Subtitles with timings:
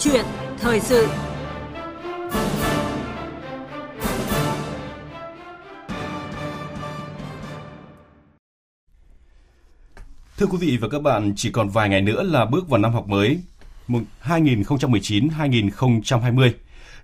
[0.00, 0.24] chuyện
[0.58, 1.08] thời sự.
[10.38, 12.92] Thưa quý vị và các bạn, chỉ còn vài ngày nữa là bước vào năm
[12.92, 13.40] học mới
[14.22, 16.52] 2019-2020.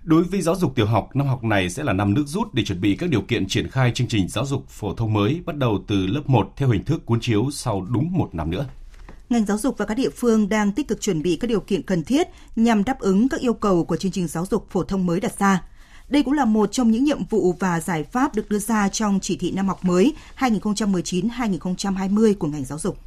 [0.03, 2.63] Đối với giáo dục tiểu học, năm học này sẽ là năm nước rút để
[2.63, 5.55] chuẩn bị các điều kiện triển khai chương trình giáo dục phổ thông mới bắt
[5.55, 8.65] đầu từ lớp 1 theo hình thức cuốn chiếu sau đúng một năm nữa
[9.29, 11.83] ngành giáo dục và các địa phương đang tích cực chuẩn bị các điều kiện
[11.83, 15.05] cần thiết nhằm đáp ứng các yêu cầu của chương trình giáo dục phổ thông
[15.05, 15.63] mới đặt ra.
[16.09, 19.19] Đây cũng là một trong những nhiệm vụ và giải pháp được đưa ra trong
[19.21, 22.97] chỉ thị năm học mới 2019-2020 của ngành giáo dục.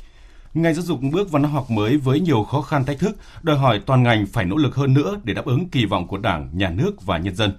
[0.54, 3.58] Ngành giáo dục bước vào năm học mới với nhiều khó khăn thách thức, đòi
[3.58, 6.50] hỏi toàn ngành phải nỗ lực hơn nữa để đáp ứng kỳ vọng của Đảng,
[6.52, 7.52] Nhà nước và nhân dân.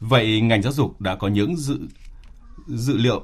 [0.00, 1.78] Vậy ngành giáo dục đã có những dự
[2.68, 3.22] dự liệu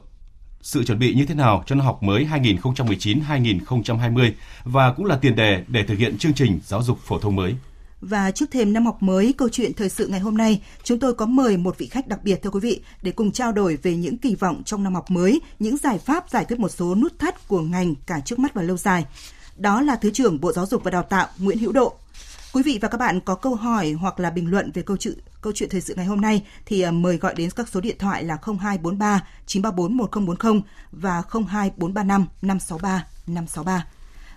[0.64, 4.32] sự chuẩn bị như thế nào cho năm học mới 2019-2020
[4.64, 7.54] và cũng là tiền đề để thực hiện chương trình giáo dục phổ thông mới.
[8.00, 11.14] Và trước thêm năm học mới, câu chuyện thời sự ngày hôm nay, chúng tôi
[11.14, 13.96] có mời một vị khách đặc biệt thưa quý vị để cùng trao đổi về
[13.96, 17.18] những kỳ vọng trong năm học mới, những giải pháp giải quyết một số nút
[17.18, 19.04] thắt của ngành cả trước mắt và lâu dài.
[19.56, 21.94] Đó là Thứ trưởng Bộ Giáo dục và Đào tạo Nguyễn Hữu Độ.
[22.54, 25.18] Quý vị và các bạn có câu hỏi hoặc là bình luận về câu chuyện
[25.40, 27.96] câu chuyện thời sự ngày hôm nay thì ờ, mời gọi đến các số điện
[27.98, 33.86] thoại là 0243 934 1040 và 02435 563 563.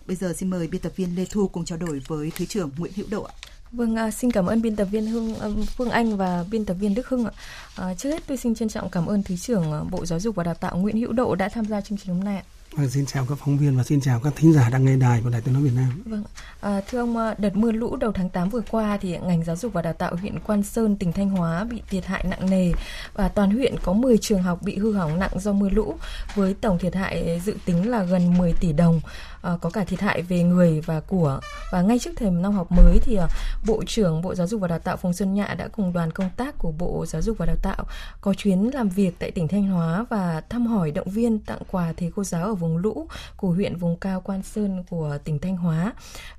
[0.07, 2.71] Bây giờ xin mời biên tập viên Lê Thu cùng trao đổi với Thứ trưởng
[2.77, 3.33] Nguyễn Hữu Độ ạ.
[3.71, 6.73] Vâng, à, xin cảm ơn biên tập viên Hưng, ờ, Phương Anh và biên tập
[6.73, 7.31] viên Đức Hưng ạ.
[7.75, 10.43] À, trước hết tôi xin trân trọng cảm ơn Thứ trưởng Bộ Giáo dục và
[10.43, 12.43] Đào tạo Nguyễn Hữu Độ đã tham gia chương trình hôm nay ạ.
[12.77, 15.21] Vâng, xin chào các phóng viên và xin chào các thính giả đang nghe đài
[15.23, 16.03] của Đài Tiếng nói Việt Nam.
[16.05, 16.23] Vâng,
[16.61, 19.55] à, thưa ông, à, đợt mưa lũ đầu tháng 8 vừa qua thì ngành giáo
[19.55, 22.71] dục và đào tạo huyện Quan Sơn, tỉnh Thanh Hóa bị thiệt hại nặng nề
[23.13, 25.95] và toàn huyện có 10 trường học bị hư hỏng nặng do mưa lũ
[26.35, 29.01] với tổng thiệt hại dự tính là gần 10 tỷ đồng.
[29.41, 31.39] Ờ, có cả thiệt hại về người và của
[31.71, 33.27] và ngay trước thềm năm học mới thì ờ,
[33.67, 36.29] Bộ trưởng Bộ Giáo dục và Đào tạo Phùng Xuân Nhạ đã cùng đoàn công
[36.37, 37.85] tác của Bộ Giáo dục và Đào tạo
[38.21, 41.93] có chuyến làm việc tại tỉnh Thanh Hóa và thăm hỏi động viên tặng quà
[41.97, 45.57] thầy cô giáo ở vùng lũ của huyện vùng cao Quan Sơn của tỉnh Thanh
[45.57, 45.93] Hóa.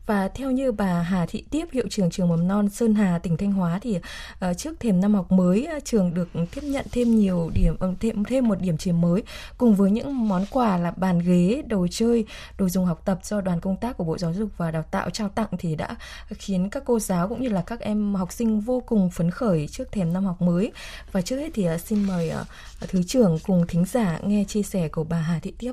[0.06, 3.36] Và theo như bà Hà Thị Tiếp, hiệu trưởng trường mầm non Sơn Hà, tỉnh
[3.36, 7.50] Thanh Hóa thì uh, trước thềm năm học mới trường được tiếp nhận thêm nhiều
[7.54, 9.22] điểm thêm thêm một điểm trường mới
[9.58, 12.24] cùng với những món quà là bàn ghế, đồ chơi,
[12.58, 15.10] đồ dùng học tập do đoàn công tác của Bộ Giáo dục và Đào tạo
[15.10, 15.96] trao tặng thì đã
[16.28, 19.68] khiến các cô giáo cũng như là các em học sinh vô cùng phấn khởi
[19.68, 20.72] trước thềm năm học mới.
[21.12, 22.44] Và trước hết thì à, xin mời à,
[22.80, 25.72] thứ trưởng cùng thính giả nghe chia sẻ của bà Hà Thị Tiếp.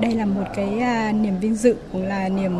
[0.00, 2.52] Đây là một cái à, niềm vinh dự cũng là niềm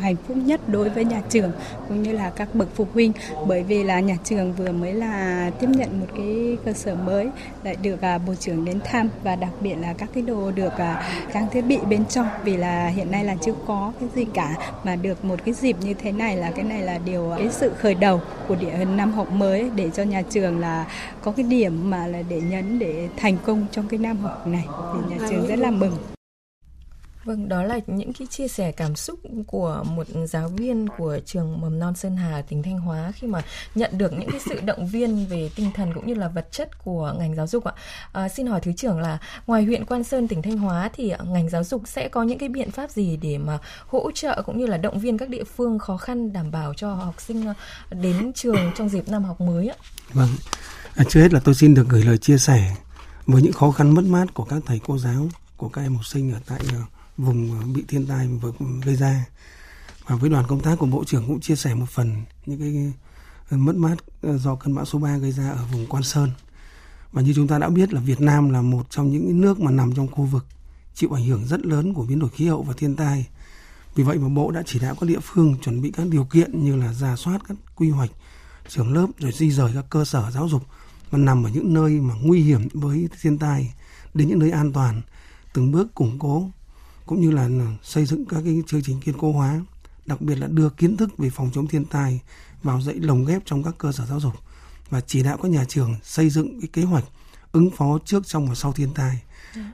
[0.00, 1.52] hạnh phúc nhất đối với nhà trường
[1.88, 3.12] cũng như là các bậc phụ huynh.
[3.46, 7.28] Bởi vì là nhà trường vừa mới là tiếp nhận một cái cơ sở mới
[7.64, 10.72] lại được à, bộ trưởng đến thăm và đặc biệt là các cái đồ được
[10.78, 12.26] à, trang thiết bị bên trong.
[12.44, 15.76] Vì là hiện nay là chưa có cái gì cả mà được một cái dịp
[15.80, 19.12] như thế này là cái này là điều cái sự khởi đầu của địa năm
[19.12, 20.86] học mới để cho nhà trường là
[21.22, 24.64] có cái điểm mà là để nhấn để thành công trong cái năm học này.
[24.66, 25.96] Thì nhà trường rất là mừng.
[27.28, 31.60] Vâng, đó là những cái chia sẻ cảm xúc của một giáo viên của trường
[31.60, 33.42] mầm non Sơn Hà tỉnh Thanh Hóa khi mà
[33.74, 36.84] nhận được những cái sự động viên về tinh thần cũng như là vật chất
[36.84, 37.72] của ngành giáo dục ạ.
[38.12, 41.48] À, xin hỏi thứ trưởng là ngoài huyện Quan Sơn tỉnh Thanh Hóa thì ngành
[41.48, 44.66] giáo dục sẽ có những cái biện pháp gì để mà hỗ trợ cũng như
[44.66, 47.44] là động viên các địa phương khó khăn đảm bảo cho học sinh
[47.90, 49.76] đến trường trong dịp năm học mới ạ?
[50.12, 50.30] Vâng,
[50.94, 52.74] à, trước hết là tôi xin được gửi lời chia sẻ
[53.26, 56.06] với những khó khăn mất mát của các thầy cô giáo của các em học
[56.06, 56.60] sinh ở tại
[57.18, 58.52] vùng ờ, bị thiên tai vừa
[58.84, 59.24] gây ra.
[60.06, 62.92] Và với đoàn công tác của bộ trưởng cũng chia sẻ một phần những cái
[63.50, 66.30] ờ, mất mát ờ, do cơn bão số 3 gây ra ở vùng Quan Sơn.
[67.12, 69.70] Và như chúng ta đã biết là Việt Nam là một trong những nước mà
[69.70, 70.46] nằm trong khu vực
[70.94, 73.26] chịu ảnh hưởng rất lớn của biến đổi khí hậu và thiên tai.
[73.94, 76.64] Vì vậy mà bộ đã chỉ đạo các địa phương chuẩn bị các điều kiện
[76.64, 78.10] như là ra soát các quy hoạch,
[78.68, 80.62] trường lớp rồi di rời các cơ sở giáo dục
[81.10, 83.74] mà nằm ở những nơi mà nguy hiểm với thiên tai,
[84.14, 85.02] đến những nơi an toàn,
[85.52, 86.50] từng bước củng cố
[87.08, 87.48] cũng như là
[87.82, 89.60] xây dựng các cái chương trình kiên cố hóa
[90.06, 92.20] đặc biệt là đưa kiến thức về phòng chống thiên tai
[92.62, 94.34] vào dạy lồng ghép trong các cơ sở giáo dục
[94.90, 97.04] và chỉ đạo các nhà trường xây dựng cái kế hoạch
[97.52, 99.22] ứng phó trước trong và sau thiên tai.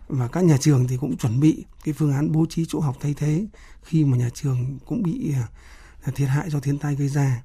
[0.08, 2.96] Và các nhà trường thì cũng chuẩn bị cái phương án bố trí chỗ học
[3.00, 3.46] thay thế
[3.82, 5.34] khi mà nhà trường cũng bị
[6.02, 7.42] à, thiệt hại do thiên tai gây ra.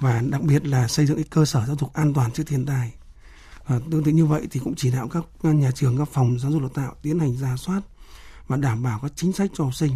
[0.00, 2.66] Và đặc biệt là xây dựng cái cơ sở giáo dục an toàn trước thiên
[2.66, 2.92] tai.
[3.66, 6.52] Và tương tự như vậy thì cũng chỉ đạo các nhà trường các phòng giáo
[6.52, 7.80] dục đào tạo tiến hành ra soát
[8.52, 9.92] và đảm bảo các chính sách cho học sinh.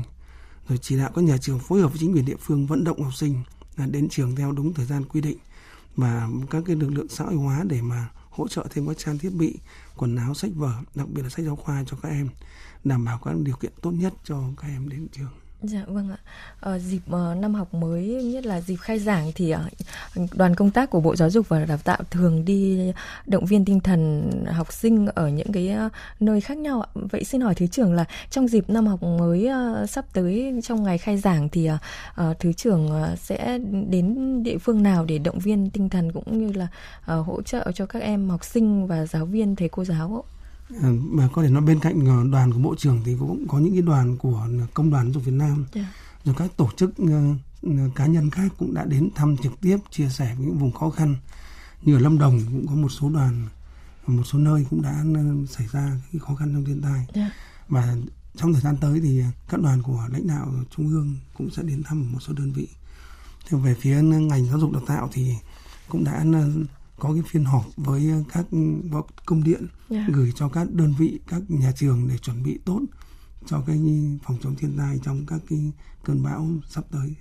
[0.68, 3.02] Rồi chỉ đạo các nhà trường phối hợp với chính quyền địa phương vận động
[3.02, 3.42] học sinh
[3.76, 5.38] là đến trường theo đúng thời gian quy định
[5.96, 9.18] và các cái lực lượng xã hội hóa để mà hỗ trợ thêm các trang
[9.18, 9.58] thiết bị,
[9.96, 12.28] quần áo, sách vở, đặc biệt là sách giáo khoa cho các em,
[12.84, 15.32] đảm bảo các điều kiện tốt nhất cho các em đến trường.
[15.62, 16.16] Dạ vâng ạ.
[16.60, 20.70] À, dịp uh, năm học mới nhất là dịp khai giảng thì uh, đoàn công
[20.70, 22.92] tác của Bộ Giáo dục và Đào tạo thường đi
[23.26, 26.88] động viên tinh thần học sinh ở những cái uh, nơi khác nhau ạ.
[26.94, 29.48] Vậy xin hỏi thứ trưởng là trong dịp năm học mới
[29.82, 33.58] uh, sắp tới trong ngày khai giảng thì uh, thứ trưởng uh, sẽ
[33.88, 36.66] đến địa phương nào để động viên tinh thần cũng như là
[37.18, 40.35] uh, hỗ trợ cho các em học sinh và giáo viên thầy cô giáo ạ?
[40.82, 43.58] Ờ, mà có thể nói bên cạnh ờ, đoàn của bộ trưởng thì cũng có
[43.58, 45.86] những cái đoàn của công đoàn giáo dục Việt Nam yeah.
[45.86, 45.92] Dạ.
[46.24, 46.90] rồi các tổ chức
[47.94, 50.90] cá nhân khác cũng đã đến thăm trực tiếp chia sẻ với những vùng khó
[50.90, 51.16] khăn
[51.82, 53.48] như ở Lâm Đồng cũng có một số đoàn
[54.06, 55.04] một số nơi cũng đã
[55.48, 57.08] xảy ra cái khó khăn trong thiên tai yeah.
[57.14, 57.30] Dạ.
[57.68, 57.96] và
[58.36, 61.82] trong thời gian tới thì các đoàn của lãnh đạo trung ương cũng sẽ đến
[61.82, 62.68] thăm một số đơn vị
[63.48, 65.34] thì về phía ngành giáo dục đào tạo thì
[65.88, 66.24] cũng đã
[66.98, 68.46] có cái phiên họp với các
[69.26, 70.08] công điện yeah.
[70.08, 70.14] Dạ.
[70.14, 72.80] gửi cho các đơn vị các nhà trường để chuẩn bị tốt
[73.46, 73.78] cho cái
[74.22, 75.72] phòng chống thiên tai trong các cái
[76.04, 77.14] cơn bão sắp tới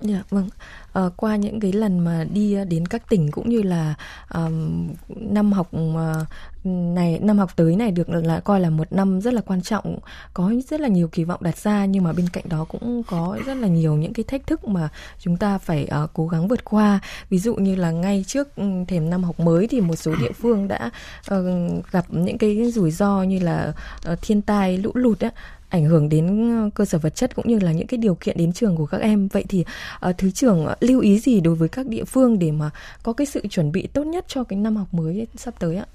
[0.00, 0.48] Dạ vâng.
[0.92, 3.94] À, qua những cái lần mà đi ờ, đến các tỉnh cũng như là
[4.34, 6.24] um, năm học ờ,
[6.64, 9.98] này năm học tới này được là coi là một năm rất là quan trọng,
[10.34, 13.38] có rất là nhiều kỳ vọng đặt ra nhưng mà bên cạnh đó cũng có
[13.46, 16.64] rất là nhiều những cái thách thức mà chúng ta phải uh, cố gắng vượt
[16.64, 17.00] qua.
[17.30, 20.32] Ví dụ như là ngay trước ừ, thềm năm học mới thì một số địa
[20.32, 20.90] phương đã
[21.34, 21.44] uh,
[21.90, 23.72] gặp những cái rủi ro như là
[24.12, 25.30] uh, thiên tai, lũ lụt á
[25.68, 28.36] ảnh hưởng đến ờ, cơ sở vật chất cũng như là những cái điều kiện
[28.36, 29.28] đến trường của các em.
[29.28, 29.64] Vậy thì
[30.08, 32.70] uh, thứ trưởng ờ, lưu ý gì đối với các địa phương để mà
[33.02, 35.86] có cái sự chuẩn bị tốt nhất cho cái năm học mới sắp tới ạ?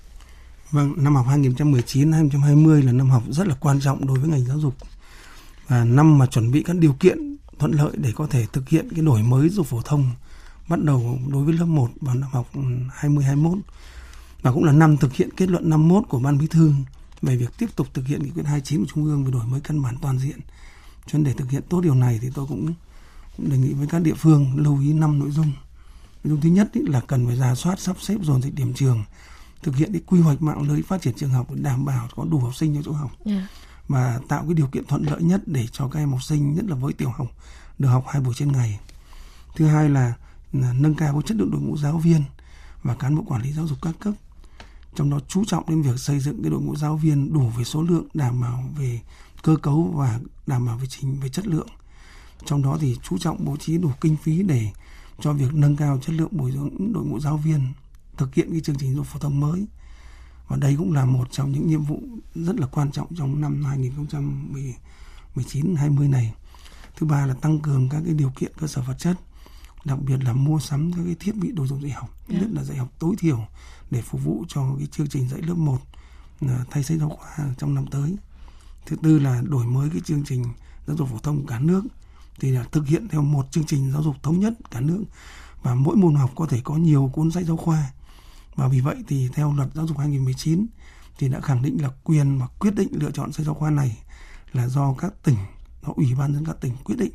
[0.72, 4.60] Vâng, năm học 2019-2020 là năm học rất là quan trọng đối với ngành giáo
[4.60, 4.74] dục.
[5.68, 8.90] Và năm mà chuẩn bị các điều kiện thuận lợi để có thể thực hiện
[8.90, 10.06] cái đổi mới giáo dục phổ thông
[10.70, 12.62] bắt đầu đối với lớp 1 vào năm học ừ,
[12.94, 13.58] 2021
[14.42, 16.74] và cũng là năm thực hiện kết luận 51 của Ban Bí thư
[17.24, 19.62] về việc tiếp tục thực hiện nghị quyết 29 của Trung ương về đổi mới
[19.62, 20.40] căn bản toàn diện.
[21.06, 22.74] Cho nên để thực hiện tốt điều này thì tôi cũng,
[23.38, 25.52] đề nghị với các địa phương lưu ý năm nội dung.
[26.24, 29.04] Nội dung thứ nhất là cần phải giả soát sắp xếp dồn dịch điểm trường,
[29.64, 32.26] thực hiện cái quy hoạch mạng lưới phát triển trường học để đảm bảo có
[32.32, 33.12] đủ học sinh cho chỗ học.
[33.26, 33.42] Yeah.
[33.42, 33.48] Dạ.
[33.88, 36.66] Và tạo cái điều kiện thuận lợi nhất để cho các em học sinh nhất
[36.66, 37.28] là với tiểu học
[37.80, 38.80] được học hai buổi trên ngày.
[39.56, 40.14] Thứ hai là,
[40.54, 42.24] là nâng cao chất lượng đội ngũ giáo viên
[42.84, 44.14] và cán bộ quản lý giáo dục các cấp
[44.96, 47.64] trong đó chú trọng đến việc xây dựng cái đội ngũ giáo viên đủ về
[47.64, 49.00] số lượng, đảm bảo về
[49.44, 51.68] cơ cấu và đảm bảo về trình, về chất lượng.
[52.46, 54.68] Trong đó thì chú trọng bố trí đủ kinh phí để
[55.20, 57.62] cho việc nâng cao chất lượng bồi dưỡng đội ngũ giáo viên,
[58.18, 59.66] thực hiện cái chương trình giáo dục phổ thông mới.
[60.48, 62.02] Và đây cũng là một trong những nhiệm vụ
[62.36, 66.34] rất là quan trọng trong năm 2019 20 này.
[66.96, 69.18] Thứ ba là tăng cường các cái điều kiện cơ sở vật chất
[69.86, 72.42] đặc biệt là mua sắm các cái thiết bị đồ dùng dạy học yeah.
[72.42, 73.40] nhất là dạy học tối thiểu
[73.92, 75.78] để phục vụ cho cái chương trình dạy lớp 1
[76.48, 78.16] à, thay sách giáo khoa trong năm tới.
[78.86, 80.44] Thứ tư là đổi mới cái chương trình
[80.88, 81.84] giáo dục phổ thông cả nước
[82.40, 85.04] thì là thực hiện theo một chương trình giáo dục thống nhất cả nước
[85.64, 87.92] và mỗi môn học có thể có nhiều cuốn sách giáo khoa.
[88.56, 90.66] Và vì vậy thì theo luật giáo dục 2019
[91.18, 93.98] thì đã khẳng định là quyền và quyết định lựa chọn sách giáo khoa này
[94.54, 95.38] là do các tỉnh,
[95.84, 97.12] do ủy ban dân các tỉnh quyết định.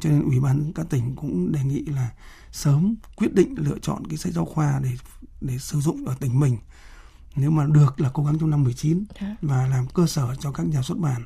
[0.00, 2.10] Cho nên ủy ban các tỉnh cũng đề nghị là
[2.52, 4.90] sớm quyết định lựa chọn cái sách giáo khoa để
[5.40, 6.58] để sử dụng ở tỉnh mình.
[7.36, 9.36] Nếu mà được là cố gắng trong năm 19 dạ.
[9.42, 11.22] và làm cơ sở cho các nhà xuất bản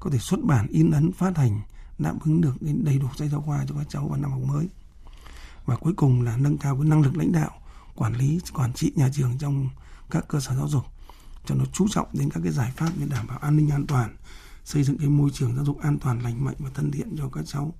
[0.00, 1.60] có thể xuất bản in ấn phát hành
[1.98, 4.68] đáp ứng được đầy đủ sách giáo khoa cho các cháu vào năm học mới.
[5.66, 7.50] Và cuối cùng là nâng cao cái năng lực lãnh đạo
[7.94, 9.68] quản lý quản trị nhà trường trong
[10.10, 10.84] các cơ sở giáo dục
[11.46, 13.86] cho nó chú trọng đến các cái giải pháp để đảm bảo an ninh an
[13.86, 14.16] toàn
[14.64, 17.28] xây dựng cái môi trường giáo dục an toàn lành mạnh và thân thiện cho
[17.28, 17.74] các cháu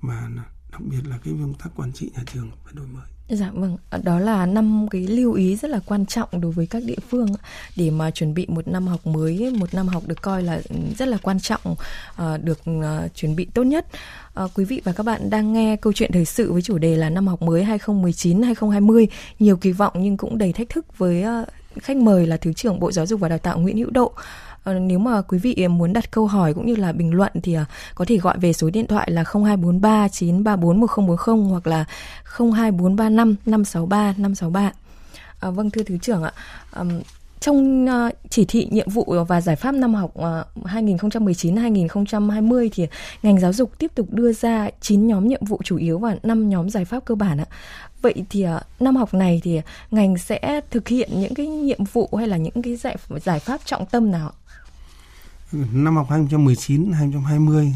[0.00, 0.28] mà
[0.72, 3.76] đặc biệt là cái công tác quản trị nhà trường phải đổi mới Dạ vâng,
[4.02, 7.34] đó là năm cái lưu ý rất là quan trọng đối với các địa phương
[7.76, 10.76] để mà chuẩn bị một năm học mới, một năm học được coi là ừ,
[10.98, 11.74] rất là quan trọng,
[12.16, 13.86] ờ, được ờ, chuẩn bị tốt nhất.
[14.34, 16.96] Ờ, quý vị và các bạn đang nghe câu chuyện thời sự với chủ đề
[16.96, 19.06] là năm học mới 2019-2020,
[19.38, 21.24] nhiều kỳ vọng nhưng cũng đầy thách thức với
[21.80, 24.12] khách mời là Thứ trưởng Bộ Giáo dục và Đào tạo Nguyễn Hữu Độ.
[24.68, 27.32] Ờ, nếu mà quý vị ờ, muốn đặt câu hỏi cũng như là bình luận
[27.42, 31.84] thì ờ, có thể gọi về số điện thoại là 0243 934 1040 hoặc là
[32.24, 34.72] 02435 563 563.
[35.40, 36.32] À, vâng thưa thứ trưởng ạ,
[37.40, 37.86] trong
[38.30, 40.14] chỉ thị nhiệm vụ và giải pháp năm học
[40.54, 42.86] 2019-2020 thì
[43.22, 46.48] ngành giáo dục tiếp tục đưa ra 9 nhóm nhiệm vụ chủ yếu và 5
[46.48, 47.46] nhóm giải pháp cơ bản ạ.
[48.02, 48.46] Vậy thì
[48.80, 49.60] năm học này thì
[49.90, 53.60] ngành sẽ thực hiện những cái nhiệm vụ hay là những cái giải giải pháp
[53.64, 54.32] trọng tâm nào?
[55.52, 57.72] Năm học 2019-2020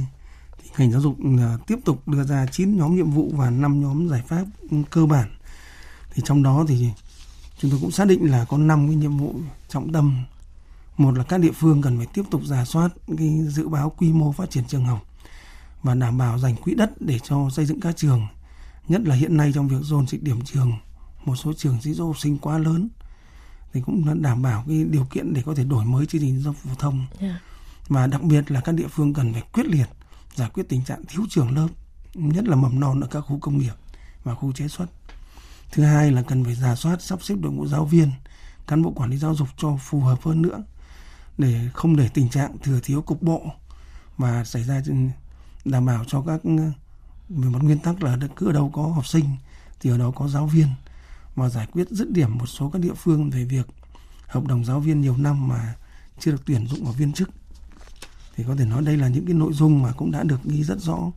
[0.63, 3.83] thì ngành giáo dục à, tiếp tục đưa ra 9 nhóm nhiệm vụ và 5
[3.83, 4.45] nhóm giải pháp
[4.91, 5.29] cơ bản.
[6.15, 6.91] Thì trong đó thì
[7.59, 9.35] chúng tôi cũng xác định là có 5 cái nhiệm vụ
[9.69, 10.25] trọng tâm.
[10.97, 12.89] Một là các địa phương cần phải tiếp tục giả soát
[13.19, 15.07] cái dự báo quy mô phát triển trường học
[15.83, 18.27] và đảm bảo dành quỹ đất để cho xây dựng các trường
[18.89, 20.73] nhất là hiện nay trong việc dồn dịch điểm trường,
[21.25, 22.89] một số trường dĩ dô học sinh quá lớn,
[23.73, 26.53] thì cũng đảm bảo cái điều kiện để có thể đổi mới chương trình giáo
[26.53, 27.43] phổ thông yeah.
[27.93, 29.89] Và đặc biệt là các địa phương cần phải quyết liệt,
[30.35, 31.69] giải quyết tình trạng thiếu trường lớp,
[32.15, 33.73] nhất là mầm non ở các khu công nghiệp
[34.25, 34.87] và khu chế xuất.
[35.73, 38.11] Thứ hai là cần phải giả soát, sắp xếp đội ngũ giáo viên,
[38.67, 40.63] cán bộ quản lý giáo dục cho phù hợp hơn nữa,
[41.39, 43.43] để không để tình trạng thừa thiếu cục bộ
[44.17, 44.83] và xảy ra
[45.65, 46.41] đảm bảo cho các,
[47.29, 49.25] về một nguyên tắc là cứ ở đâu có học sinh
[49.81, 50.69] thì ở đó có giáo viên
[51.35, 53.67] và giải quyết dứt điểm một số các địa phương về việc
[54.27, 55.75] hợp đồng giáo viên nhiều năm mà
[56.19, 57.31] chưa được tuyển dụng vào viên chức
[58.37, 60.65] thì có thể nói đây là những cái nội dung mà cũng đã được ghi
[60.65, 61.11] rất rõ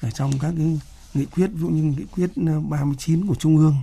[0.00, 0.78] ở trong các cái
[1.14, 3.74] nghị quyết, ví dụ như nghị quyết ờ, 39 của trung ương.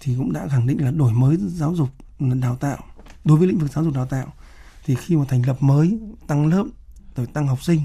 [0.00, 1.88] Thì cũng đã khẳng định là đổi mới giáo dục
[2.18, 2.78] đào tạo.
[3.24, 4.32] Đối với lĩnh vực giáo dục đào tạo,
[4.84, 6.64] thì khi mà thành lập mới, tăng lớp,
[7.16, 7.80] rồi tăng học sinh,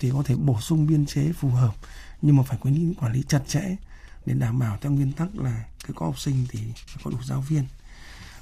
[0.00, 1.74] thì có thể bổ sung biên chế phù hợp,
[2.22, 3.76] nhưng mà phải có những quản lý chặt chẽ
[4.26, 7.18] để đảm bảo theo nguyên tắc là cứ có học sinh thì phải có đủ
[7.24, 7.64] giáo viên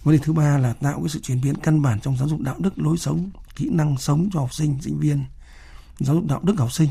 [0.06, 2.40] vấn đề thứ ba là tạo cái sự chuyển biến căn bản trong giáo dục
[2.40, 5.24] đạo đức lối sống kỹ năng sống cho học sinh sinh viên.
[5.98, 6.88] Giáo dục đạo đức học sinh.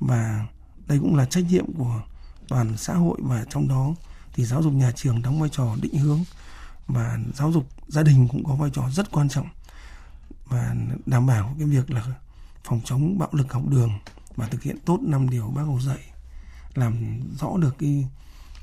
[0.00, 0.46] Và
[0.86, 2.00] đây cũng là trách nhiệm của
[2.48, 3.94] toàn xã hội và trong đó
[4.34, 6.24] thì giáo dục nhà trường đóng vai trò định hướng
[6.86, 9.46] và giáo dục gia đình cũng có vai trò rất quan trọng
[10.46, 10.74] và
[11.06, 12.02] đảm bảo cái việc là
[12.64, 13.90] phòng chống bạo lực học đường
[14.36, 15.98] và thực hiện tốt năm điều bác Hồ dạy
[16.74, 18.06] làm rõ được cái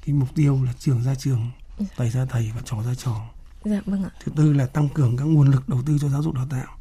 [0.06, 1.52] cái mục tiêu là trường ra trường
[1.98, 3.30] thầy ra thầy và trò ra trò
[3.66, 6.24] dạ vâng ạ thứ tư là tăng cường các nguồn lực đầu tư cho giáo
[6.24, 6.78] dục đào tạo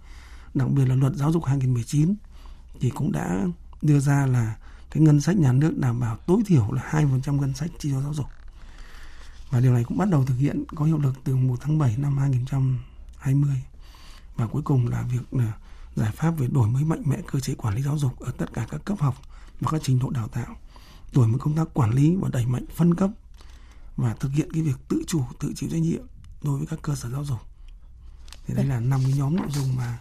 [0.54, 2.14] đặc biệt là luật giáo dục 2019
[2.80, 3.46] thì cũng đã
[3.82, 4.56] đưa ra là
[4.90, 8.00] cái ngân sách nhà nước đảm bảo tối thiểu là 2% ngân sách chi cho
[8.00, 8.26] giáo dục.
[9.50, 11.96] Và điều này cũng bắt đầu thực hiện có hiệu lực từ 1 tháng 7
[11.96, 13.62] năm 2020.
[14.36, 15.52] Và cuối cùng là việc là
[15.94, 18.52] giải pháp về đổi mới mạnh mẽ cơ chế quản lý giáo dục ở tất
[18.52, 19.14] cả các cấp học
[19.60, 20.56] và các trình độ đào tạo,
[21.12, 23.10] đổi mới công tác quản lý và đẩy mạnh phân cấp
[23.96, 26.02] và thực hiện cái việc tự chủ, tự chịu trách nhiệm
[26.42, 27.38] đối với các cơ sở giáo dục.
[28.46, 29.98] Thì đây là năm cái nhóm nội dung mà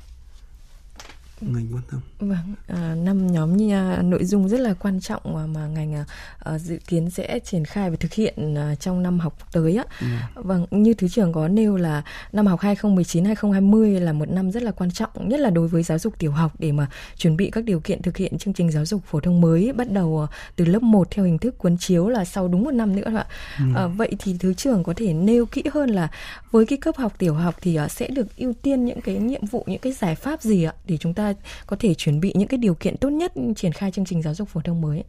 [1.42, 2.02] ngành quan tâm.
[2.20, 5.94] Vâng, à, năm nhóm như, à, nội dung rất là quan trọng mà, mà ngành
[5.94, 6.06] à,
[6.40, 9.84] à, dự kiến sẽ triển khai và thực hiện à, trong năm học tới á.
[10.02, 10.08] Ừ.
[10.36, 14.72] Vâng, như thứ trưởng có nêu là năm học 2019-2020 là một năm rất là
[14.72, 17.64] quan trọng, nhất là đối với giáo dục tiểu học để mà chuẩn bị các
[17.64, 20.66] điều kiện thực hiện chương trình giáo dục phổ thông mới bắt đầu à, từ
[20.66, 23.26] lớp 1 theo hình thức cuốn chiếu là sau đúng một năm nữa ạ.
[23.58, 23.66] Ừ.
[23.76, 26.10] À, vậy thì thứ trưởng có thể nêu kỹ hơn là
[26.52, 29.46] với cái cấp học tiểu học thì uh, sẽ được ưu tiên những cái nhiệm
[29.46, 31.29] vụ, những cái giải pháp gì ạ để chúng ta
[31.68, 34.34] có thể chuẩn bị những cái điều kiện tốt nhất triển khai chương trình giáo
[34.34, 35.04] dục phổ thông mới.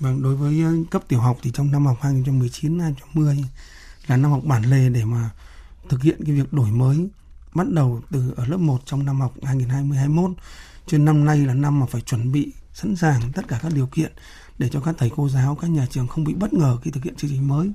[0.00, 3.42] Vâng, đối với ờ, cấp tiểu học thì trong năm học 2019-2020
[4.06, 5.30] là năm học bản lề để mà
[5.88, 7.08] thực hiện cái việc đổi mới
[7.54, 10.34] bắt đầu từ ở lớp 1 trong năm học 2020-21
[10.86, 13.86] cho năm nay là năm mà phải chuẩn bị sẵn sàng tất cả các điều
[13.86, 14.12] kiện
[14.58, 17.04] để cho các thầy cô giáo, các nhà trường không bị bất ngờ khi thực
[17.04, 17.72] hiện chương trình mới.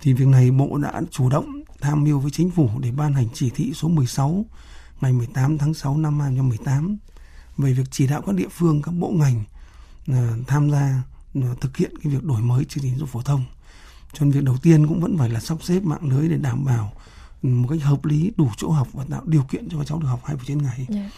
[0.00, 3.26] Thì việc này Bộ đã chủ động tham mưu với chính phủ để ban hành
[3.34, 4.44] chỉ thị số 16
[5.00, 6.96] ngày 18 tháng 6 năm 2018
[7.58, 9.44] về việc chỉ đạo các địa phương, các bộ ngành
[10.10, 11.02] uh, tham gia
[11.38, 13.44] uh, thực hiện cái việc đổi mới chương trình giáo dục phổ thông.
[14.12, 16.64] Cho nên việc đầu tiên cũng vẫn phải là sắp xếp mạng lưới để đảm
[16.64, 16.92] bảo
[17.42, 20.06] một cách hợp lý đủ chỗ học và tạo điều kiện cho các cháu được
[20.06, 20.76] học hai buổi trên ngày.
[20.76, 20.90] Yeah.
[20.90, 21.10] Dạ.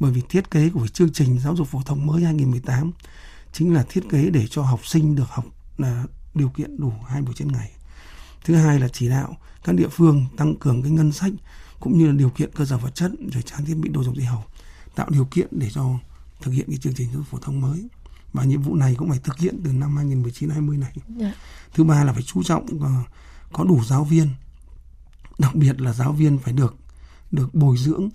[0.00, 2.92] Bởi vì thiết kế của chương trình giáo dục phổ thông mới 2018
[3.52, 5.44] chính là thiết kế để cho học sinh được học
[5.78, 7.70] là điều kiện đủ hai buổi trên ngày.
[8.44, 11.32] Thứ hai là chỉ đạo các địa phương tăng cường cái ngân sách
[11.82, 14.16] cũng như là điều kiện cơ sở vật chất rồi trang thiết bị đồ dùng
[14.16, 14.52] dạy học
[14.94, 15.98] tạo điều kiện để cho
[16.40, 17.88] thực hiện cái chương trình giáo dục phổ thông mới
[18.32, 20.92] và nhiệm vụ này cũng phải thực hiện từ năm 2019-20 này.
[20.94, 21.20] Yeah.
[21.20, 21.34] Dạ.
[21.74, 22.82] Thứ ba là phải chú trọng uh,
[23.52, 24.28] có đủ giáo viên,
[25.38, 26.76] đặc biệt là giáo viên phải được
[27.30, 28.08] được bồi dưỡng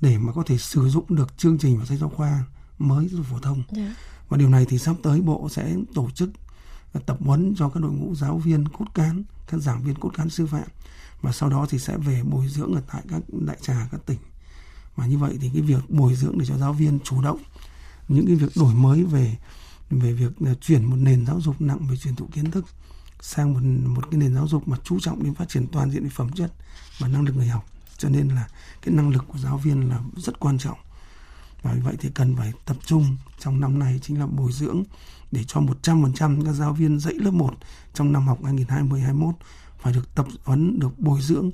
[0.00, 2.44] để mà có thể sử dụng được chương trình và sách giáo khoa
[2.78, 3.62] mới giáo dục phổ thông.
[3.76, 3.88] Yeah.
[3.88, 3.94] Dạ.
[4.28, 6.30] Và điều này thì sắp tới bộ sẽ tổ chức
[7.00, 10.30] tập huấn cho các đội ngũ giáo viên cốt cán, các giảng viên cốt cán
[10.30, 10.68] sư phạm.
[11.22, 14.18] Và sau đó thì sẽ về bồi dưỡng ở tại các đại trà các tỉnh.
[14.96, 17.38] Mà như vậy thì cái việc bồi dưỡng để cho giáo viên chủ động
[18.08, 19.36] những cái việc đổi mới về
[19.90, 22.66] về việc à, chuyển một nền giáo dục nặng về truyền thụ kiến thức
[23.20, 26.02] sang một một cái nền giáo dục mà chú trọng đến phát triển toàn diện
[26.02, 26.52] về phẩm chất
[26.98, 27.66] và năng lực người học.
[27.98, 28.48] Cho nên là
[28.82, 30.78] cái năng lực của giáo viên là rất quan trọng
[31.64, 34.82] và vì vậy thì cần phải tập trung trong năm nay chính là bồi dưỡng
[35.32, 37.54] để cho 100% các giáo viên dạy lớp 1
[37.94, 39.32] trong năm học 2020-21
[39.78, 41.50] phải được tập huấn, được bồi dưỡng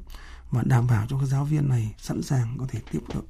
[0.51, 3.27] và đảm bảo cho các giáo viên này sẵn sàng có thể tiếp tục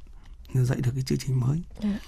[0.55, 1.99] dạy được cái chương trình mới dạ.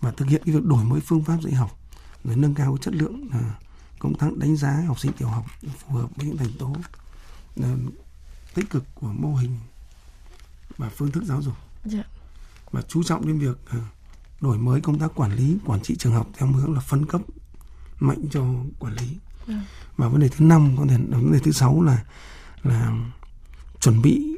[0.00, 1.78] và thực hiện cái việc đổi mới phương pháp dạy học
[2.24, 3.54] rồi nâng cao chất lượng à,
[3.98, 6.72] công tác đánh giá học sinh tiểu học phù hợp với những thành tố
[7.62, 7.70] à,
[8.54, 9.56] tích cực của mô hình
[10.76, 11.54] và phương thức giáo dục
[11.84, 12.04] dạ.
[12.70, 13.78] và chú trọng đến việc à,
[14.40, 17.20] đổi mới công tác quản lý quản trị trường học theo hướng là phân cấp
[18.00, 18.44] mạnh cho
[18.78, 19.06] quản lý.
[19.46, 19.54] Ừ.
[19.96, 22.04] và vấn đề thứ năm có thể vấn đề thứ sáu là
[22.62, 22.92] là
[23.80, 24.36] chuẩn bị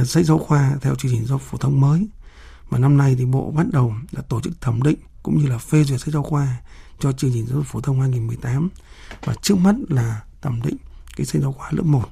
[0.00, 2.08] uh, sách giáo khoa theo chương trình giáo phổ thông mới.
[2.68, 5.58] Và năm nay thì bộ bắt đầu đã tổ chức thẩm định cũng như là
[5.58, 6.60] phê duyệt sách giáo khoa
[6.98, 8.68] cho chương trình giáo dục phổ thông 2018
[9.24, 10.76] và trước mắt là thẩm định
[11.16, 12.08] cái sách giáo khoa lớp 1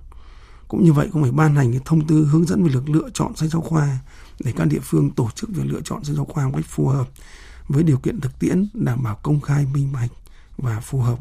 [0.70, 3.08] cũng như vậy cũng phải ban hành cái thông tư hướng dẫn về việc lựa
[3.14, 3.98] chọn sách giáo khoa
[4.44, 6.86] để các địa phương tổ chức việc lựa chọn sách giáo khoa một cách phù
[6.86, 7.08] hợp
[7.68, 10.10] với điều kiện thực tiễn đảm bảo công khai minh bạch
[10.58, 11.18] và phù hợp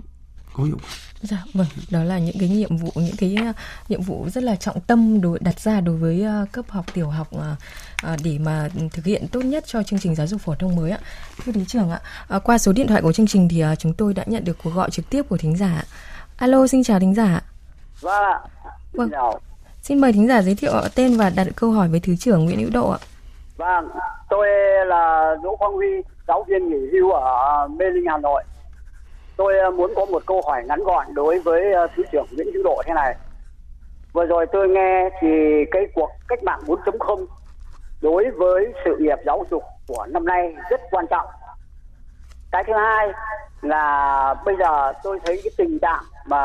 [0.53, 0.89] có hiệu quả.
[1.21, 3.53] Dạ vâng, đó là những cái nhiệm vụ những cái ờ,
[3.89, 7.09] nhiệm vụ rất là trọng tâm đối đặt ra đối với ờ, cấp học tiểu
[7.09, 10.75] học ờ, để mà thực hiện tốt nhất cho chương trình giáo dục phổ thông
[10.75, 10.99] mới ạ.
[11.45, 11.99] Thưa thứ trưởng ạ,
[12.43, 14.89] qua số điện thoại của chương trình thì chúng tôi đã nhận được cuộc gọi
[14.91, 15.83] trực tiếp của thính giả.
[16.37, 17.41] Alo, xin chào thính giả.
[18.01, 18.39] Vâng ạ.
[18.93, 19.09] Vâng.
[19.81, 22.59] Xin mời thính giả giới thiệu tên và đặt câu hỏi với thứ trưởng Nguyễn
[22.59, 22.99] Hữu Độ ạ.
[23.57, 23.89] Vâng,
[24.29, 24.47] tôi
[24.85, 25.87] là Đỗ Quang Huy,
[26.27, 28.43] giáo viên nghỉ hưu ở Mê Linh, Hà Nội.
[29.37, 32.47] Tôi ờ, muốn có một câu hỏi ngắn gọn đối với ờ, Thứ trưởng Nguyễn
[32.53, 33.15] Hữu Độ thế này.
[34.13, 35.27] Vừa rồi tôi nghe thì
[35.71, 37.25] cái cuộc cách mạng 4.0
[38.01, 41.27] đối với sự nghiệp giáo dục của năm nay rất quan trọng.
[42.51, 43.11] Cái thứ hai
[43.61, 46.43] là bây giờ tôi thấy cái tình trạng mà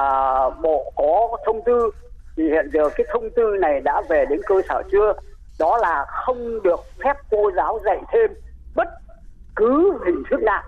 [0.51, 1.91] bộ có thông tư,
[2.37, 5.13] thì hiện giờ cái thông tư này đã về đến cơ sở chưa?
[5.59, 8.31] Đó là không được phép cô giáo dạy thêm
[8.75, 8.89] bất
[9.57, 10.63] cứ hình thức nào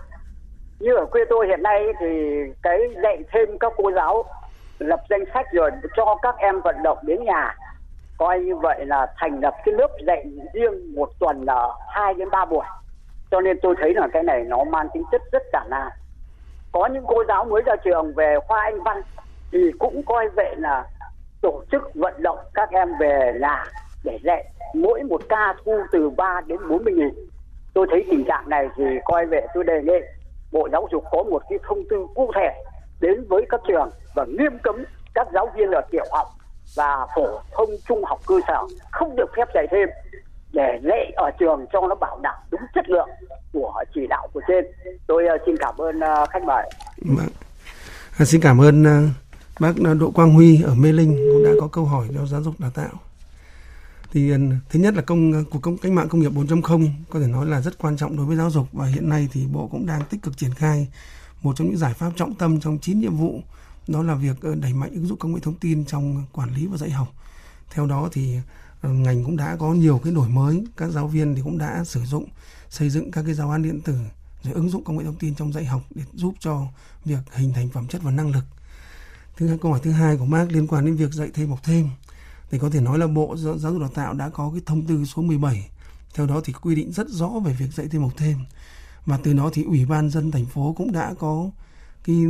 [0.79, 4.23] như ở quê tôi hiện nay thì cái dạy thêm các cô giáo,
[4.79, 7.55] lập danh sách rồi cho các em vận động đến nhà,
[8.17, 12.29] coi như vậy là thành lập cái lớp dạy riêng một tuần là hai đến
[12.29, 12.65] ba buổi
[13.31, 15.87] cho nên tôi thấy là cái này nó mang tính chất rất cả nan
[16.71, 19.01] có những cô giáo mới ra trường về khoa anh văn
[19.51, 20.85] thì cũng coi vậy là
[21.41, 23.63] tổ chức vận động các em về nhà
[24.03, 27.29] để dạy mỗi một ca thu từ 3 đến 40 nghìn.
[27.73, 29.99] Tôi thấy tình trạng này thì coi vậy tôi đề nghị
[30.51, 32.63] Bộ Giáo dục có một cái thông tư cụ thể
[33.01, 36.27] đến với các trường và nghiêm cấm các giáo viên ở tiểu học
[36.75, 39.89] và phổ thông trung học cơ sở không được phép dạy thêm
[40.53, 43.09] để dạy ở trường cho nó bảo đảm đúng chất lượng
[43.53, 44.65] của chỉ đạo của trên.
[45.07, 46.69] Tôi uh, xin cảm ơn uh, khách mời.
[46.97, 47.27] Vâng.
[48.17, 49.09] À, xin cảm ơn uh,
[49.59, 52.55] bác Đỗ Quang Huy ở Mê Linh cũng đã có câu hỏi cho giáo dục
[52.59, 52.89] đào tạo.
[54.11, 54.31] Thì
[54.69, 57.61] thứ nhất là công cuộc công cách mạng công nghiệp 4.0 có thể nói là
[57.61, 60.21] rất quan trọng đối với giáo dục và hiện nay thì Bộ cũng đang tích
[60.21, 60.87] cực triển khai
[61.41, 63.41] một trong những giải pháp trọng tâm trong 9 nhiệm vụ
[63.87, 66.77] đó là việc đẩy mạnh ứng dụng công nghệ thông tin trong quản lý và
[66.77, 67.07] dạy học.
[67.71, 68.39] Theo đó thì
[68.81, 71.83] Ờ, ngành cũng đã có nhiều cái đổi mới, các giáo viên thì cũng đã
[71.83, 72.25] sử dụng
[72.69, 73.97] xây dựng các cái giáo án điện tử
[74.43, 76.67] rồi ứng dụng công nghệ thông tin trong dạy học để giúp cho
[77.05, 78.43] việc hình thành phẩm chất và năng lực.
[79.37, 81.59] Thứ hai câu hỏi thứ hai của Mark liên quan đến việc dạy thêm học
[81.63, 81.89] thêm
[82.51, 85.05] thì có thể nói là Bộ Giáo dục Đào tạo đã có cái thông tư
[85.05, 85.69] số 17.
[86.13, 88.37] Theo đó thì quy định rất rõ về việc dạy thêm học thêm.
[89.05, 91.49] Và từ đó thì Ủy ban dân thành phố cũng đã có
[92.03, 92.25] cái,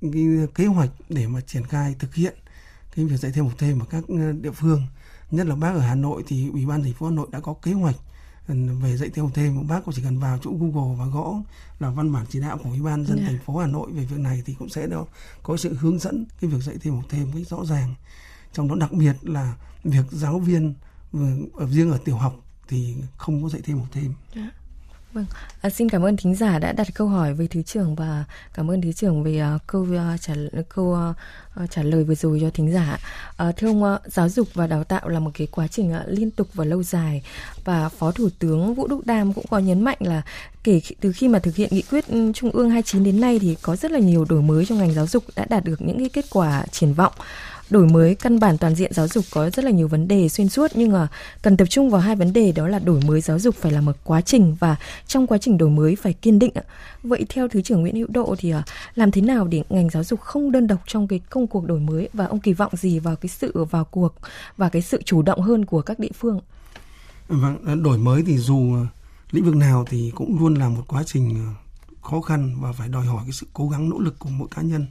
[0.00, 2.34] cái kế hoạch để mà triển khai thực hiện
[2.96, 4.82] cái việc dạy thêm học thêm ở các ờ, địa phương.
[5.30, 7.54] Nhất là bác ở Hà Nội thì Ủy ban thành phố Hà Nội đã có
[7.62, 7.96] kế hoạch
[8.48, 11.34] ừ, về dạy thêm học thêm bác cũng chỉ cần vào chỗ Google và gõ
[11.80, 13.30] là văn bản chỉ đạo của Ủy ban dân yeah.
[13.30, 13.36] Dạ.
[13.36, 15.06] thành phố Hà Nội về việc này thì cũng sẽ đó
[15.42, 17.94] có sự hướng dẫn cái việc dạy thêm học thêm cách rõ ràng
[18.52, 20.74] trong đó đặc biệt là việc giáo viên
[21.54, 22.36] ở riêng ở tiểu học
[22.68, 24.14] thì không có dạy thêm học thêm.
[24.34, 24.50] Dạ.
[25.12, 25.24] Vâng,
[25.60, 28.70] à, xin cảm ơn thính giả đã đặt câu hỏi với thứ trưởng và cảm
[28.70, 30.34] ơn thứ trưởng về uh, câu uh, trả
[30.68, 30.98] câu
[31.62, 32.98] uh, trả lời vừa rồi cho thính giả.
[33.48, 36.02] Uh, thưa ông, uh, giáo dục và đào tạo là một cái quá trình uh,
[36.06, 37.22] liên tục và lâu dài
[37.64, 40.22] và Phó Thủ tướng Vũ Đức Đam cũng có nhấn mạnh là
[40.64, 43.76] kể từ khi mà thực hiện nghị quyết Trung ương 29 đến nay thì có
[43.76, 46.24] rất là nhiều đổi mới trong ngành giáo dục đã đạt được những cái kết
[46.30, 47.12] quả triển vọng
[47.70, 50.48] đổi mới căn bản toàn diện giáo dục có rất là nhiều vấn đề xuyên
[50.48, 51.08] suốt nhưng mà
[51.42, 53.80] cần tập trung vào hai vấn đề đó là đổi mới giáo dục phải là
[53.80, 56.52] một quá trình và trong quá trình đổi mới phải kiên định.
[57.02, 58.62] Vậy theo Thứ trưởng Nguyễn Hữu Độ thì à,
[58.94, 61.80] làm thế nào để ngành giáo dục không đơn độc trong cái công cuộc đổi
[61.80, 64.14] mới và ông kỳ vọng gì vào cái sự vào cuộc
[64.56, 66.40] và cái sự chủ động hơn của các địa phương?
[67.28, 68.86] Vâng, ờ, đổi mới thì dù ờ,
[69.30, 71.54] lĩnh vực nào thì cũng luôn là một quá trình ờ,
[72.02, 74.62] khó khăn và phải đòi hỏi cái sự cố gắng nỗ lực của mỗi cá
[74.62, 74.86] nhân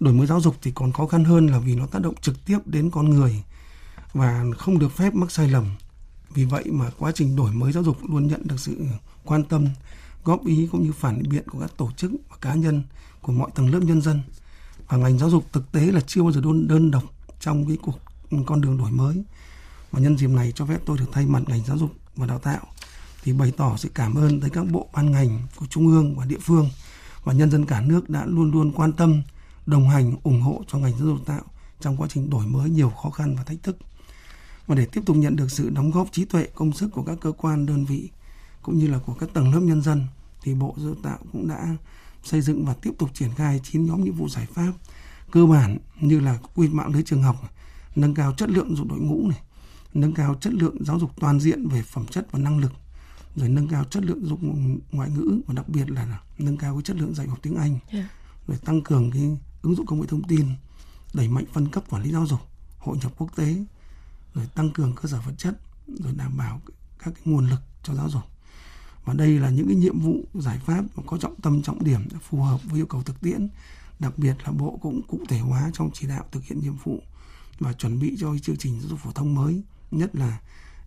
[0.00, 2.44] đổi mới giáo dục thì còn khó khăn hơn là vì nó tác động trực
[2.46, 3.42] tiếp đến con người
[4.12, 5.64] và không được phép mắc sai lầm.
[6.30, 8.86] Vì vậy mà quá trình đổi mới giáo dục luôn nhận được sự
[9.24, 9.66] quan tâm,
[10.24, 12.82] góp ý cũng như phản biện của các tổ chức và cá nhân
[13.22, 14.20] của mọi tầng lớp nhân dân.
[14.88, 17.04] Và ngành giáo dục thực tế là chưa bao giờ đơn, đơn độc
[17.40, 17.98] trong cái cuộc
[18.46, 19.24] con đường đổi mới.
[19.90, 22.38] Và nhân dịp này cho phép tôi được thay mặt ngành giáo dục và đào
[22.38, 22.60] tạo
[23.22, 26.24] thì bày tỏ sự cảm ơn tới các bộ ban ngành của trung ương và
[26.24, 26.70] địa phương
[27.24, 29.22] và nhân dân cả nước đã luôn luôn quan tâm
[29.66, 31.42] đồng hành ủng hộ cho ngành giáo dục tạo
[31.80, 33.76] trong quá trình đổi mới nhiều khó khăn và thách thức.
[34.66, 37.18] Và để tiếp tục nhận được sự đóng góp trí tuệ, công sức của các
[37.20, 38.10] cơ quan đơn vị
[38.62, 40.06] cũng như là của các tầng lớp nhân dân
[40.42, 41.76] thì Bộ Giáo dục Tạo cũng đã
[42.22, 44.72] xây dựng và tiếp tục triển khai 9 nhóm nhiệm vụ giải pháp
[45.30, 47.36] cơ bản như là quy mạng lưới trường học,
[47.96, 49.40] nâng cao chất lượng dụng đội ngũ này,
[49.94, 52.72] nâng cao chất lượng giáo dục toàn diện về phẩm chất và năng lực,
[53.36, 56.82] rồi nâng cao chất lượng dụng ngoại ngữ và đặc biệt là nâng cao cái
[56.82, 57.82] chất lượng dạy học tiếng Anh, yeah.
[57.92, 58.08] Dạ.
[58.46, 60.46] rồi tăng cường cái ứng dụng công nghệ thông tin,
[61.14, 62.40] đẩy mạnh phân cấp quản lý giáo dục,
[62.78, 63.56] hội nhập quốc tế,
[64.34, 65.54] rồi tăng cường cơ sở vật chất,
[65.88, 66.60] rồi đảm bảo
[66.98, 68.22] các cái nguồn lực cho giáo dục.
[69.04, 72.42] Và đây là những cái nhiệm vụ giải pháp có trọng tâm trọng điểm phù
[72.42, 73.48] hợp với yêu cầu thực tiễn.
[73.98, 77.02] Đặc biệt là Bộ cũng cụ thể hóa trong chỉ đạo thực hiện nhiệm vụ
[77.58, 80.38] và chuẩn bị cho chương trình giáo dục phổ thông mới, nhất là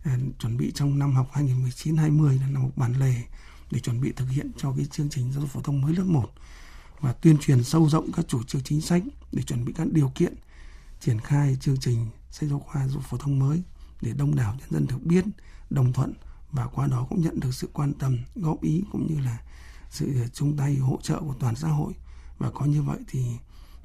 [0.03, 3.15] à, chuẩn bị trong năm học 2019-20 là năm học bản lề
[3.71, 6.03] để chuẩn bị thực hiện cho cái chương trình giáo dục phổ thông mới lớp
[6.05, 6.29] 1
[6.99, 10.11] và tuyên truyền sâu rộng các chủ trương chính sách để chuẩn bị các điều
[10.15, 10.33] kiện
[10.99, 13.61] triển khai chương trình sách giáo khoa dục phổ thông mới
[14.01, 15.25] để đông đảo nhân dân được biết,
[15.69, 16.13] đồng thuận
[16.51, 19.37] và qua đó cũng nhận được sự quan tâm, góp ý cũng như là
[19.89, 21.93] sự chung tay hỗ trợ của toàn xã hội
[22.37, 23.25] và có như vậy thì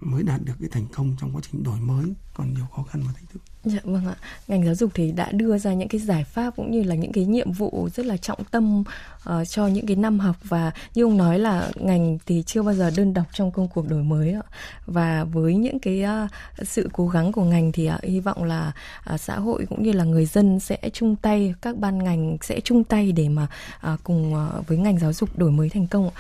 [0.01, 3.03] mới đạt được cái thành công trong quá trình đổi mới còn nhiều khó khăn
[3.07, 3.43] và thách thức.
[3.65, 4.15] Dạ vâng ạ.
[4.49, 7.13] Ngành giáo dục thì đã đưa ra những cái giải pháp cũng như là những
[7.13, 11.05] cái nhiệm vụ rất là trọng tâm uh, cho những cái năm học và như
[11.05, 14.33] ông nói là ngành thì chưa bao giờ đơn độc trong công cuộc đổi mới
[14.33, 14.43] ạ.
[14.87, 16.31] Và với những cái uh,
[16.69, 18.73] sự cố gắng của ngành thì uh, hy vọng là
[19.15, 22.61] uh, xã hội cũng như là người dân sẽ chung tay, các ban ngành sẽ
[22.61, 23.47] chung tay để mà
[23.93, 26.11] uh, cùng uh, với ngành giáo dục đổi mới thành công.
[26.11, 26.13] ạ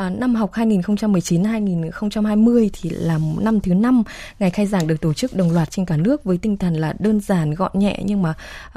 [0.00, 4.02] À, năm học 2019-2020 thì là năm thứ năm
[4.38, 6.94] ngày khai giảng được tổ chức đồng loạt trên cả nước với tinh thần là
[6.98, 8.34] đơn giản gọn nhẹ nhưng mà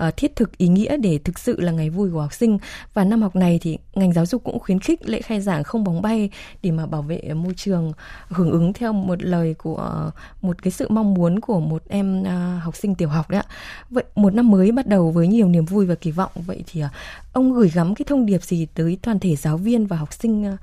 [0.08, 2.58] uh, thiết thực ý nghĩa để thực sự là ngày vui của học sinh.
[2.94, 5.84] Và năm học này thì ngành giáo dục cũng khuyến khích lễ khai giảng không
[5.84, 6.30] bóng bay
[6.64, 7.94] để mà bảo vệ môi trường
[8.28, 12.28] hưởng ứng theo một lời của một cái sự mong muốn của một em uh,
[12.64, 13.50] học sinh tiểu học đấy ạ.
[13.90, 16.32] Vậy một năm mới bắt đầu với nhiều niềm vui và kỳ vọng.
[16.36, 16.90] Vậy thì uh,
[17.34, 20.54] ông gửi gắm cái thông điệp gì tới toàn thể giáo viên và học sinh
[20.54, 20.60] uh,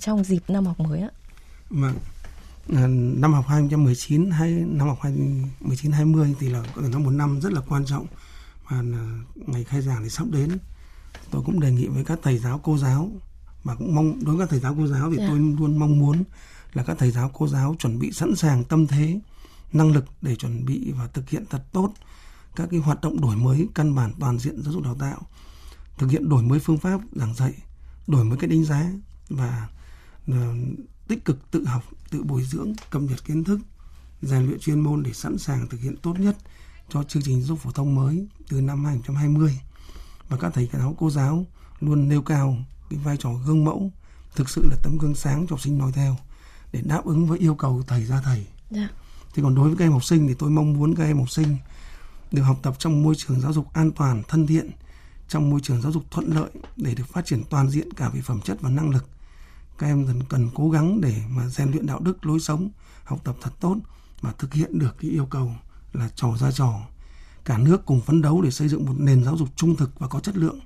[0.00, 1.10] trong dịp năm học mới ạ
[1.70, 1.96] vâng
[2.68, 7.52] À, năm học 2019 hay năm học 2019 20 thì là nó một năm rất
[7.52, 8.06] là quan trọng
[8.68, 8.82] và
[9.34, 10.58] ngày khai giảng thì sắp đến
[11.30, 13.10] tôi cũng đề nghị với các thầy giáo cô giáo
[13.64, 15.28] và cũng mong đối với các thầy giáo cô giáo thì yeah.
[15.28, 15.34] Dạ.
[15.34, 16.24] tôi luôn mong muốn
[16.72, 19.20] là các thầy giáo cô giáo chuẩn bị sẵn sàng tâm thế
[19.72, 21.92] năng lực để chuẩn bị và thực hiện thật tốt
[22.56, 25.20] các cái hoạt động đổi mới căn bản toàn diện giáo dục đào tạo
[25.98, 27.52] thực hiện đổi mới phương pháp giảng dạy
[28.06, 28.90] đổi mới cái đánh giá
[29.36, 29.68] và
[30.30, 30.36] uh,
[31.08, 33.60] tích cực tự học, tự bồi dưỡng, cập nhật kiến thức,
[34.22, 36.36] rèn luyện chuyên môn để sẵn sàng thực hiện tốt nhất
[36.88, 39.60] cho chương trình giáo dục phổ thông mới từ năm 2020.
[40.28, 41.46] Và các thầy giáo cô giáo
[41.80, 42.56] luôn nêu cao
[42.90, 43.90] cái vai trò gương mẫu,
[44.34, 46.16] thực sự là tấm gương sáng cho học sinh noi theo
[46.72, 48.46] để đáp ứng với yêu cầu thầy ra thầy.
[48.70, 48.88] Dạ.
[49.34, 51.30] Thì còn đối với các em học sinh thì tôi mong muốn các em học
[51.30, 51.56] sinh
[52.32, 54.70] được học tập trong môi trường giáo dục an toàn, thân thiện,
[55.28, 58.20] trong môi trường giáo dục thuận lợi để được phát triển toàn diện cả về
[58.20, 59.08] phẩm chất và năng lực
[59.82, 62.70] các em cần cần cố gắng để mà rèn luyện đạo đức lối sống
[63.04, 63.76] học tập thật tốt
[64.20, 65.54] và thực hiện được cái yêu cầu
[65.92, 66.80] là trò ra trò
[67.44, 70.08] cả nước cùng phấn đấu để xây dựng một nền giáo dục trung thực và
[70.08, 70.60] có chất lượng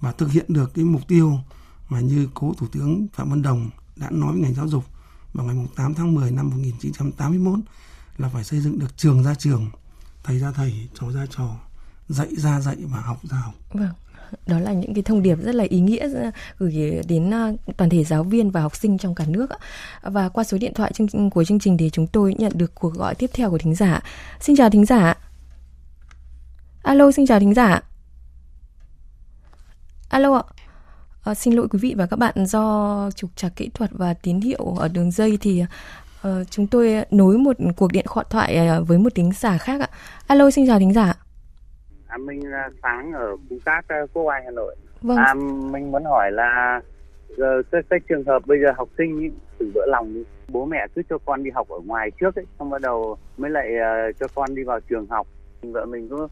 [0.00, 1.38] và thực hiện được cái mục tiêu
[1.88, 4.84] mà như cố thủ tướng Phạm Văn Đồng đã nói với ngành giáo dục
[5.32, 7.58] vào ngày 8 tháng 10 năm 1981
[8.16, 9.70] là phải xây dựng được trường ra trường,
[10.24, 11.56] thầy ra thầy, trò ra trò,
[12.08, 13.54] dạy ra dạy và học ra học.
[13.72, 13.92] Vâng
[14.46, 17.90] đó là những cái thông điệp rất là ý nghĩa ờ, gửi đến ờ, toàn
[17.90, 19.46] thể giáo viên và học sinh trong cả nước
[20.02, 20.92] và qua số điện thoại
[21.30, 24.00] của chương trình thì chúng tôi nhận được cuộc gọi tiếp theo của thính giả.
[24.40, 25.14] Xin chào thính giả.
[26.82, 27.82] Alo xin chào thính giả.
[30.08, 30.42] Alo ạ.
[31.24, 34.40] À, xin lỗi quý vị và các bạn do trục trặc kỹ thuật và tín
[34.40, 35.64] hiệu ở đường dây thì
[36.28, 39.88] uh, chúng tôi nối một cuộc điện thoại với một thính giả khác ạ.
[40.26, 41.14] Alo xin chào thính giả.
[42.08, 44.76] À, mình là sáng ở Phú Cát, ờ, Quốc Oai, Hà Nội.
[45.02, 45.16] Vâng.
[45.16, 45.34] À,
[45.70, 46.80] mình muốn hỏi là
[47.36, 50.24] giờ cái, cái trường hợp bây giờ học sinh ý, từ vỡ lòng đi.
[50.48, 53.50] bố mẹ cứ cho con đi học ở ngoài trước ấy, xong bắt đầu mới
[53.50, 55.26] lại uh, cho con đi vào trường học.
[55.62, 56.26] Vợ mình cứ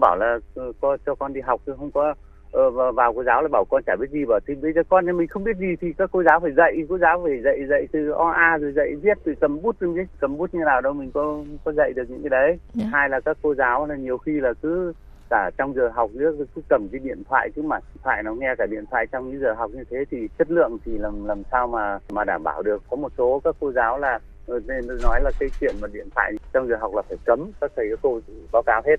[0.00, 2.14] bảo là uh, co, cho con đi học chứ không có
[2.58, 5.16] uh, vào cô giáo là bảo con chả biết gì bảo thì bây giờ con
[5.16, 7.86] mình không biết gì thì các cô giáo phải dạy cô giáo phải dạy dạy
[7.92, 10.92] từ o a rồi dạy viết từ cầm bút rồi cầm bút như nào đâu
[10.92, 12.58] mình có có dạy được những cái đấy yeah.
[12.74, 12.84] Dạ.
[12.92, 14.92] hai là các cô giáo là nhiều khi là cứ
[15.32, 18.34] cả trong giờ học nữa cứ cầm cái điện thoại chứ mà điện thoại nó
[18.34, 21.24] nghe cả điện thoại trong những giờ học như thế thì chất lượng thì làm
[21.24, 22.82] làm sao mà mà đảm bảo được.
[22.90, 26.08] Có một số các cô giáo là ờ, nên nói là cái chuyện mà điện
[26.14, 28.20] thoại trong giờ học là phải cấm các thầy các cô
[28.52, 28.96] báo cáo hết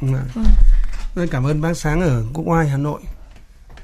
[0.00, 1.26] Vâng.
[1.30, 3.00] Cảm ơn bác Sáng ở Quốc Oai, Hà Nội.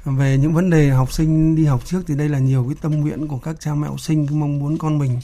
[0.05, 2.91] Về những vấn đề học sinh đi học trước thì đây là nhiều cái tâm
[2.91, 4.27] nguyện của các cha mẹ học sinh.
[4.31, 5.19] Mong muốn con mình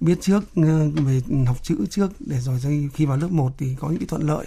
[0.00, 2.58] biết trước ờ, về học chữ trước để rồi
[2.94, 4.46] khi vào lớp 1 thì có những cái thuận lợi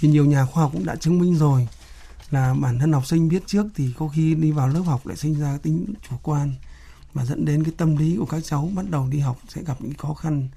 [0.00, 1.68] thì nhiều nhà khoa học cũng đã chứng minh rồi
[2.30, 5.16] là bản thân học sinh biết trước thì có khi đi vào lớp học lại
[5.16, 6.52] sinh ra tính chủ quan
[7.14, 9.76] mà dẫn đến cái tâm lý của các cháu bắt đầu đi học sẽ gặp
[9.80, 10.48] những khó khăn.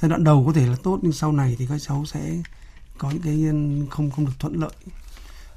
[0.00, 2.42] Giai đoạn đầu có thể là tốt nhưng sau này thì các cháu sẽ
[2.98, 3.44] có những cái
[3.90, 4.72] không không được thuận lợi.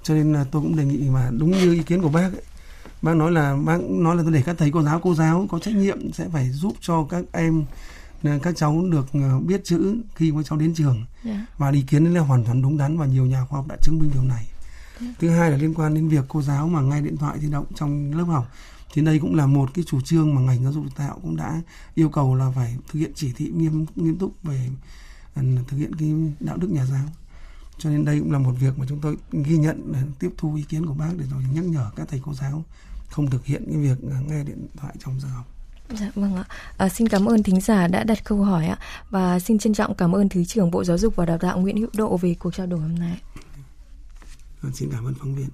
[0.04, 2.44] Cho nên là tôi cũng đề nghị mà đúng như ý kiến của bác ấy,
[3.02, 5.60] bác nói là bác nói là tôi để các thầy cô giáo cô giáo có
[5.60, 7.66] trách nhiệm sẽ phải giúp cho các em
[8.44, 11.08] các cháu được ờ, biết chữ khi các cháu đến trường yeah.
[11.24, 11.46] Dạ.
[11.58, 14.00] và ý kiến là hoàn toàn đúng đắn và nhiều nhà khoa học đã chứng
[14.00, 15.02] minh điều này yeah.
[15.02, 15.08] Dạ.
[15.20, 17.66] thứ hai là liên quan đến việc cô giáo mà nghe điện thoại di động
[17.76, 18.52] trong lớp học
[18.94, 21.62] thì đây cũng là một cái chủ trương mà ngành giáo dục tạo cũng đã
[21.96, 24.70] yêu cầu là phải thực hiện chỉ thị nghiêm nghiêm túc về
[25.36, 27.06] ừ, thực hiện cái đạo đức nhà giáo
[27.78, 30.64] cho nên đây cũng là một việc mà chúng tôi ghi nhận tiếp thu ý
[30.64, 32.64] kiến của bác để rồi nhắc nhở các thầy cô giáo
[33.10, 35.46] không thực hiện cái việc nghe điện thoại trong giờ học
[36.00, 36.44] Dạ vâng ạ.
[36.78, 38.78] À, xin cảm ơn thính giả đã đặt câu hỏi ạ
[39.10, 41.78] và xin trân trọng cảm ơn Thứ trưởng Bộ Giáo dục và Đào tạo Nguyễn
[41.78, 43.22] Hữu Độ về cuộc trao đổi hôm nay.
[44.62, 45.50] Vâng, xin cảm ơn phóng viên.